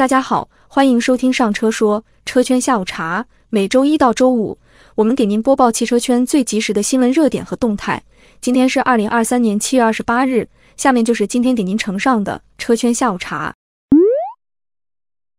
[0.00, 3.26] 大家好，欢迎收听上车说车圈下午茶。
[3.50, 4.56] 每周一到周五，
[4.94, 8.02] 我们给您播报汽车圈最及时的新闻热点和动态。
[8.40, 13.54] 今天是二零二三年七月二十八日，下面就是今天给您呈上的车圈下午茶。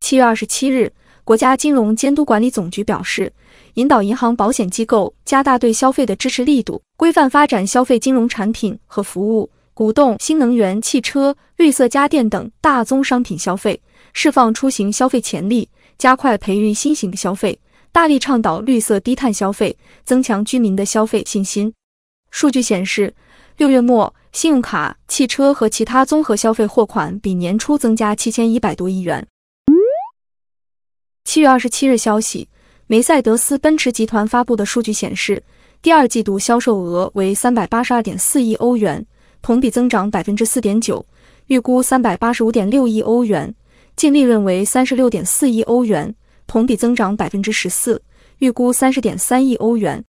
[0.00, 0.92] 七月二十七日，
[1.24, 3.32] 国家金融监督管理总局表示，
[3.76, 13.80] 引导银行、保险机构加大对消费的支持力度，规范发展消费金融产品和服务，鼓动新能源汽车、绿色家电等大宗商品消费。
[14.12, 15.68] 释放出行消费潜力，
[15.98, 17.58] 加快培育新型消费，
[17.90, 21.72] 大力倡导绿色低碳消费，增强居民的消费信心。
[22.30, 23.14] 数据显示，
[23.56, 29.26] 六月末，信用卡、汽车和其他综合消费货款比年初增加七千一百多亿元。
[31.24, 32.48] 七月二十七日消息，
[32.86, 35.42] 梅赛德斯奔驰集团发布的数据显示，
[35.80, 39.06] 第二季度销售额为三百八十二点四亿欧元，
[39.40, 41.04] 同比增长百分之四点九，
[41.46, 43.54] 预估三百八十五点六亿欧元。
[43.96, 46.14] 净利润为三十六点四亿欧元，
[46.46, 48.02] 同比增长百分之十四，
[48.38, 50.04] 预估三十点三亿欧元。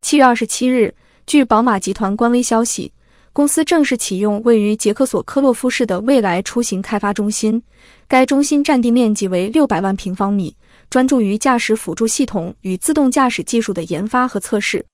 [0.00, 0.94] 七月二十七日，
[1.26, 2.92] 据宝马集团官微消息，
[3.32, 7.62] 公司正式启用位于捷克索科洛夫市的未来出行开发中心。
[8.08, 10.56] 该中心占地面积为六百万平方米，
[10.90, 14.84] 专注于驾驶辅助系统与自动驾驶技术的研发和测试。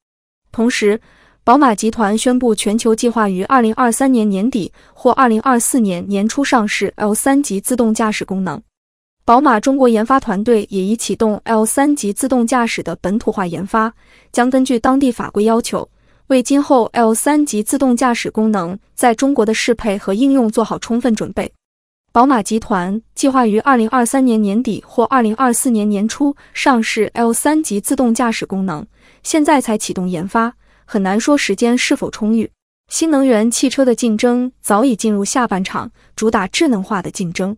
[0.52, 1.00] 同时，
[1.48, 8.60] 宝马集团宣布，全球计划于二零二三年年底或二零二四年年初上市 L 三级自动驾驶功能。
[9.24, 13.90] 宝马中国研发团队也已启动 L 三级自动驾驶的本土化研发，
[14.30, 15.88] 将根据当地法规要求，
[16.26, 21.50] 为今后 L 三级自动驾驶功能在中国的适配和应用做好充分准备。
[22.12, 28.86] 宝马集团计划于二零二三年年底或二零二四年年初上市 L 三级自动驾驶功能，
[29.22, 30.52] 现在才启动研发。
[30.90, 32.50] 很难说时间是否充裕。
[32.88, 37.54] 新能源汽车的竞争早已进入下半场，主打智能化的竞争。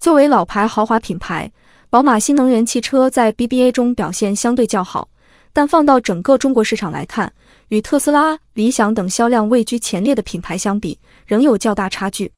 [0.00, 1.52] 作为老牌豪华品牌，
[1.90, 5.10] 宝马新能源汽车在 BBA 中表现相对较好，
[5.52, 7.30] 但放到整个中国市场来看，
[7.68, 12.32] 与特斯拉、理想等销量位居前列的品牌相比，仍有较大差距。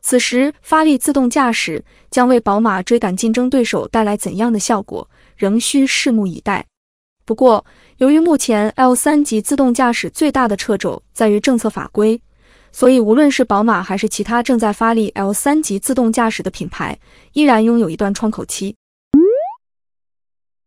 [0.00, 5.06] 此时，发力自动驾驶将为宝马追赶竞争对手带来怎样的效果，
[5.36, 6.64] 仍需拭目以待。
[7.26, 7.64] 不过，
[7.98, 12.20] 由于目前 L 三级自动驾驶最大的掣肘在于政策法规，
[12.72, 16.98] 所以无论是宝马还是其他正在发力 L 三级自动驾驶的品牌，
[17.34, 18.74] 依然拥有一段窗口期。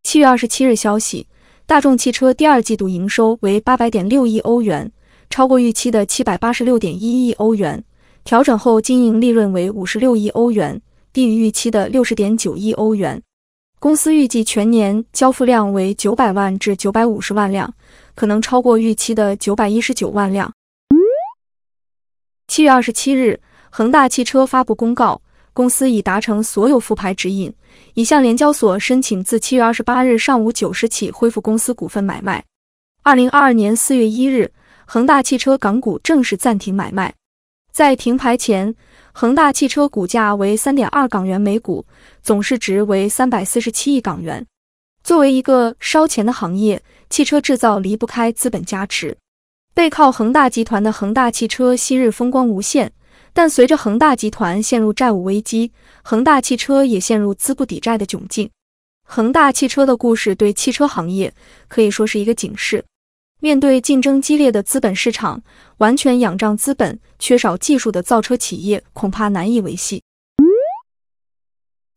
[0.04, 1.28] 七月二十七日消息，
[1.66, 4.90] 大众汽车第二季度营收为八百点六亿欧元，
[5.30, 7.84] 超过预期的七百八十六点一亿欧元，
[8.24, 13.22] 调整后经营利润为五十六亿欧元，低于预期的六十点九亿欧元。
[13.80, 17.72] 公司预计全年交付量为九百万至九百五十万辆，
[18.16, 20.52] 可能超过预期的九百一十九万辆。
[22.48, 23.40] 七月二十七日，
[23.70, 25.22] 恒大汽车发布公告，
[25.54, 27.54] 公司已达成所有复牌指引，
[27.94, 32.44] 已向联交所申请自七月二十八日上午九时起恢复公司股份买卖。
[33.04, 34.52] 二零二二年四月一日，
[34.86, 37.14] 恒大汽车港股正式暂停买卖。
[37.78, 38.74] 在停牌前，
[39.12, 41.86] 恒大汽车股价为三点二港元每股，
[42.24, 44.44] 总市值为三百四十七亿港元。
[45.04, 49.16] 作为一个烧钱的行业，汽车制造离不开资本加持。
[49.76, 52.92] 背靠恒大集团的恒大汽车昔日风光无限，
[53.32, 55.72] 但随着恒大集团陷入债务危机，
[56.02, 58.50] 恒大汽车也陷入资不抵债的窘境。
[59.04, 61.32] 恒大汽车的故事对汽车行业
[61.68, 62.84] 可以说是一个警示。
[63.40, 65.44] 面对竞争激烈的资本市场，
[65.78, 70.02] 完全仰仗资本、缺少技术的造车企业恐怕难以维系。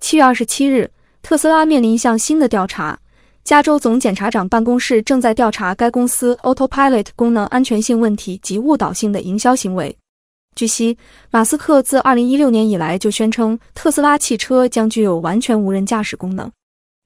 [0.01, 0.91] 七月二十七日，
[1.23, 2.99] 特斯拉面临一项新的调查，
[3.43, 9.97] 加州总检察长办公室正在调查该公司 Autopilot 功能安全性问题及误导性的营销行为。
[10.55, 10.99] 据悉，
[11.31, 16.51] 马斯克自二零一六年以来就宣称特斯拉汽车将具有完全无人驾驶功能。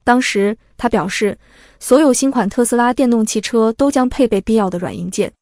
[0.05, 1.37] 当时他表示，
[1.79, 5.33] 所有新款特斯拉电动汽车都将配备必要的软硬件。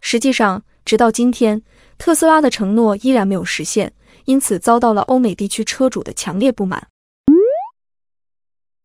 [0.00, 1.60] 实际上，直到今天，
[1.98, 3.92] 特斯拉的承诺依然没有实现，
[4.24, 6.88] 因此遭到了欧美地区车主的强烈不满。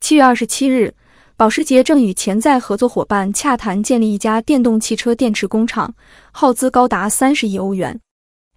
[0.02, 0.94] 七月二十七日，
[1.38, 5.94] 保时捷正与潜在合作伙伴洽谈建立一家电动汽车电池工厂，
[6.34, 7.98] 耗资高达三十亿欧元。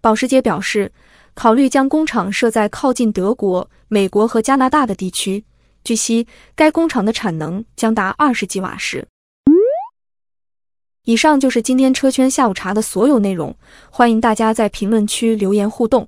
[0.01, 0.91] 保时捷表示，
[1.35, 5.45] 考虑将工厂设在靠近德国、美国和加拿大的地区。
[5.85, 9.07] 据悉，该工厂的产能将达二十吉瓦时。
[11.03, 13.55] 以上就是今天车圈下午茶的所有内容，
[13.91, 16.07] 欢迎大家在评论区留言互动。